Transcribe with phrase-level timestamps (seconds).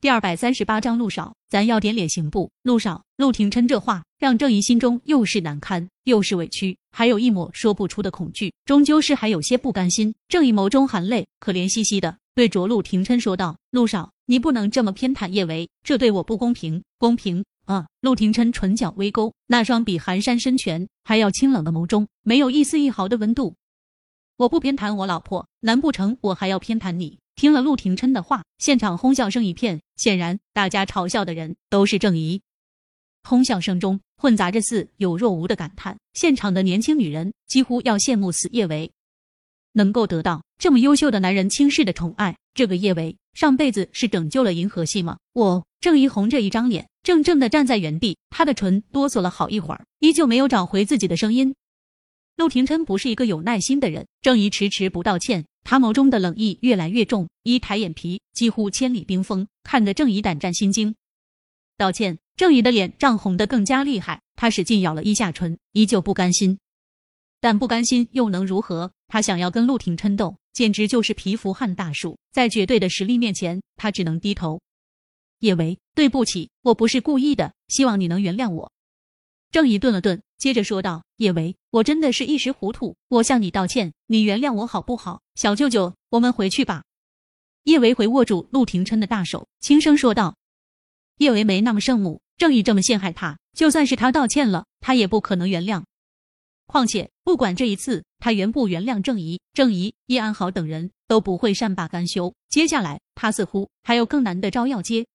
[0.00, 2.50] 第二百三十八章，陆少，咱要点脸行不？
[2.62, 10.14] 陆少，陆廷琛这话让郑怡心中又是难堪，又是委屈，还有一抹说不出的恐惧，终究是还有些不甘心。
[10.26, 16.82] 郑怡眸中含泪，可怜兮兮的对着陆廷琛说道：“陆少，你不能这么偏袒叶维，这对我不公平。
[16.96, 23.54] 公平啊！”陆廷琛唇角微勾，那双比寒山深泉还要清冷的眸中没有一丝一毫的温度。
[24.38, 27.18] 我不偏袒我老婆，难不成我还要偏袒你？
[27.40, 29.80] 听了陆廷琛的话，现场哄笑声一片。
[29.96, 32.42] 显然，大家嘲笑的人都是郑怡。
[33.22, 35.96] 哄笑声中混杂着似有若无的感叹。
[36.12, 38.92] 现场的年轻女人几乎要羡慕死叶维，
[39.72, 42.36] 能够得到这么优秀的男人轻视的宠爱。
[42.52, 45.16] 这个叶维上辈子是拯救了银河系吗？
[45.32, 51.54] 我郑怡红着一张脸，怔怔的站在原地，她的唇哆嗦了好一会儿，依旧没有找回自己的声音。
[52.40, 55.44] 陆廷琛不是一个有耐心的人，郑怡迟迟不道歉。
[55.62, 60.94] 他眸中的冷意越来越重，一抬眼皮，几乎千里冰封，看得郑怡胆战心惊。
[61.76, 66.58] 道歉，郑怡的脸涨红的更加厉害，他使劲咬了一下唇，依旧不甘心。
[67.42, 68.90] 但不甘心又能如何？
[69.06, 74.62] 他想要跟陆廷琛斗，简直就是蚍蜉撼大树，在绝对的实力面前，他只能低头。
[75.40, 78.72] 叶维，对不起，我不是故意的，希望你能原谅我。
[79.52, 85.20] 郑怡顿了顿，接着说道：“叶维，我真的是一时糊涂，我向你道歉，你原谅我好不好？
[85.34, 86.82] 小舅舅，我们回去吧。”
[87.64, 90.38] 叶维回握住陆廷琛的大手，轻声说道
[91.18, 95.84] ：“叶维没那么圣母，郑怡这么陷害他，就算是他道歉了，他也不可能原谅。
[96.64, 102.34] 况且，不管这一次他原不原谅郑怡，郑怡、叶安好等人都不会善罢甘休。
[102.48, 105.06] 接下来，他似乎还有更难的招要接。”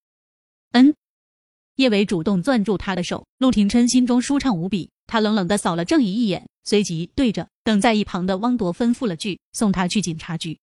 [0.74, 0.94] 嗯。
[1.78, 4.92] 叶伟主动攥住他的手，陆廷琛心中舒畅无比。
[5.08, 10.60] 他冷冷的扫了郑怡一眼，随即对着等在一旁的汪铎吩咐了句：“送他去警察局。”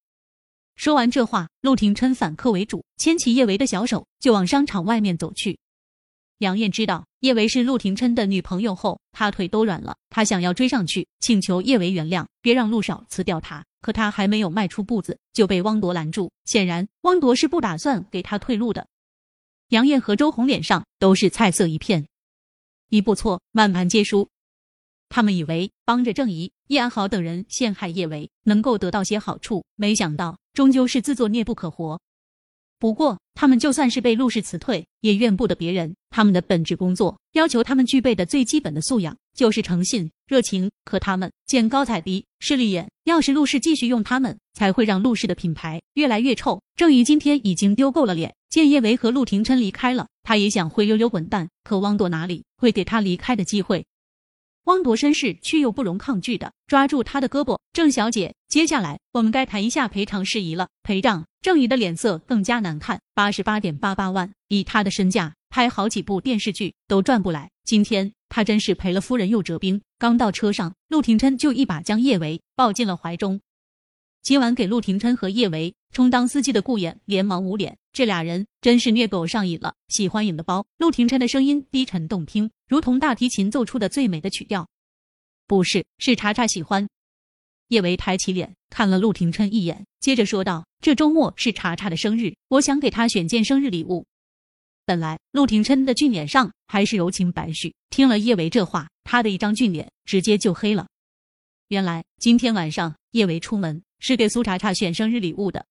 [0.76, 5.58] 说完这话，陆廷琛反客为主，牵起叶维的小手就往商场外面走去。
[6.38, 9.96] 杨艳知道叶维是陆廷琛的女朋友后，她腿都软了。
[10.10, 13.64] 她想要追上去请求叶维原谅，别让陆少辞掉他。
[13.80, 16.30] 可他还没有迈出步子，就被汪铎拦住。
[16.44, 18.86] 显然，汪铎是不打算给他退路的。
[19.68, 22.06] 杨艳和周红脸上都是菜色一片，
[22.90, 24.28] 一步错，满盘皆输。
[25.14, 32.00] 他们以为帮着郑怡、叶安好等人陷害叶维，能够得到些好处，没想到终究是自作孽不可活。
[32.78, 35.94] 不过，他们就算是被陆氏辞退，也怨不得别人。
[36.08, 40.70] 他们的本职工作要求他们具备的最基本的素养就是诚信、热情。
[40.86, 42.90] 可他们见高踩低，势利眼。
[43.04, 46.62] 要是陆氏继续用他们，才会让陆氏的品牌越来越臭。
[46.74, 51.50] 郑怡今天已经丢够了脸，见叶维和陆廷琛离开了，他也想灰溜溜滚蛋。
[51.62, 53.84] 可汪朵哪里会给他离开的机会？
[54.64, 60.68] 汪铎绅士却又不容抗拒的抓住他的胳膊，郑小姐，接下来我们该谈一下赔偿事宜了。
[60.84, 61.24] 赔偿？
[61.40, 63.00] 郑怡的脸色更加难看。
[63.12, 67.50] 八十八点八八万，以他的身价，拍好几部电视剧都赚不来。
[67.64, 69.82] 今天他真是赔了夫人又折兵。
[69.98, 73.40] 刚到车上，陆廷琛就一把将叶维抱进了怀中。
[74.22, 80.64] 今晚给陆廷琛和叶维充当司机的顾衍连忙捂脸，这俩人真是虐狗上瘾了，喜欢瘾的包。
[80.78, 84.66] 陆廷琛的声音低沉动听，如同大提琴奏出的最美的曲调。
[85.46, 86.88] 不是，是查查喜欢。
[87.68, 94.06] 叶维抬起脸看了陆廷琛一眼，接着说道：“这周末是查查的生日，我想给他选件生日礼物。”
[94.86, 100.88] 本来陆廷琛的俊脸上还是柔情百绪，听了叶维这话，他的一张俊脸直接就黑了。
[101.68, 103.82] 原来今天晚上叶维出门。
[104.04, 105.64] 是给苏茶茶选生日礼物的。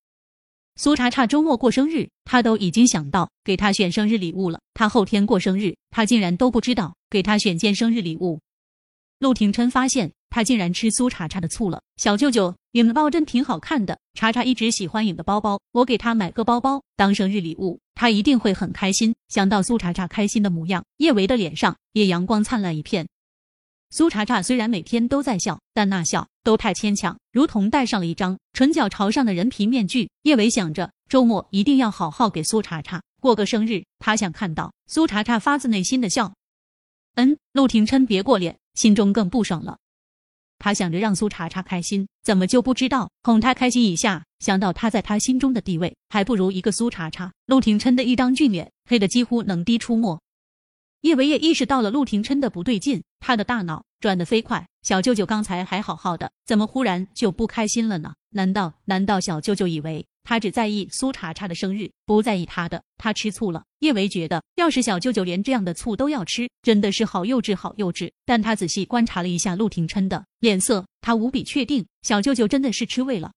[0.76, 4.58] 苏茶茶周末过生日，他都已经想到给他选生日礼物了。
[4.72, 8.40] 他后天过生日，他竟然都不知道给他选件生日礼物。
[9.18, 11.82] 陆廷琛发现他竟然吃苏茶茶的醋了。
[11.96, 13.98] 小舅舅，你的包真挺好看的。
[14.14, 19.14] 茶茶一直喜欢影的包包，我给他买个包包当生日礼物，他一定会很开心。
[19.28, 23.06] 想到苏茶茶开心的模样，叶维的脸上也阳光灿烂一片。
[23.94, 30.08] 苏茶茶虽然每天都在笑，但那笑都太牵强，如同戴上了一张唇角朝上的人皮面具。
[30.22, 36.32] 叶伟想着周末一定要好好给苏茶茶过个生日，他想看到苏茶茶发自内心的笑。
[37.16, 39.76] 嗯，陆廷琛别过脸，心中更不爽了。
[40.58, 44.24] 他想着让苏茶茶开心，怎么就不知道哄她开心一下？
[44.38, 47.30] 想到他在他心中的地位，还不如一个苏茶茶。
[47.44, 50.18] 陆廷琛的一张俊脸黑得几乎能滴出墨。
[51.02, 54.66] 叶维也意识到了陆廷琛的不对劲，他的大脑转得飞快。
[54.82, 58.14] 小舅舅刚才还好好的，怎么忽然就不开心了呢？
[58.30, 62.82] 难道难道小舅舅以为他只在意苏茶茶的生日，不在意他的？
[62.98, 63.62] 他吃醋了。
[63.78, 68.10] 叶维觉得，要是小舅舅连这样的醋都要吃，真的是好幼稚，好幼稚。
[68.26, 73.30] 但他仔细观察了一下陆廷琛的脸色，他无比确定，小舅舅真的是吃味了。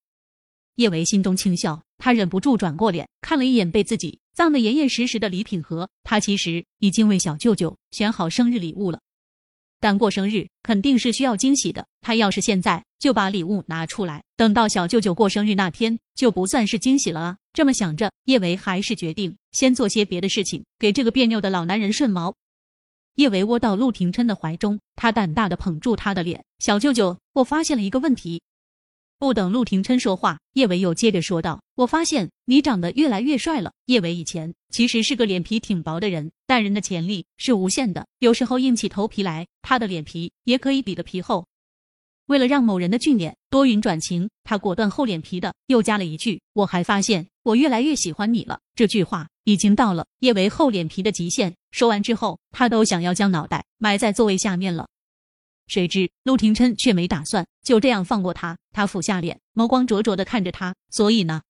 [0.77, 9.00] 叶维心中轻笑，他忍不住转过脸看了一眼被自己葬得严严实实的礼品盒，他其实已经为小舅舅选好生日礼物了。
[9.80, 17.38] 但过生日肯定是需要惊喜的，他要是现在就把礼物拿出来，等到小舅舅过生日那天就不算是惊喜了啊！
[17.54, 22.36] 这么想着，叶维还是决定先做些别的事情，给这个别扭的老男人顺毛。
[23.16, 28.42] 叶维窝到陆廷琛的怀中，他胆大的捧住他的脸：“小舅舅，我发现了一个问题。”
[29.17, 41.47] 不等陆廷琛说话，叶维又接着说道：“我发现你长得越来越帅了。”叶维以前其实是个脸皮挺薄的人，但人的潜力是无限的，有时候硬起头皮来，他的脸皮也可以比个皮厚。
[42.25, 51.53] 为了让某人的俊脸多云转晴，他果断厚脸皮的又加了一句：“我还发现我越来越喜欢你了。”这句话已经到了叶维厚脸皮的极限。
[51.71, 54.88] 说完之后，他都想要将脑袋埋在座位下面了。
[55.67, 60.75] 谁知陆廷琛却没打算就这样放过他，他俯下脸，眸光灼灼的看着他。
[60.89, 61.41] 所以呢，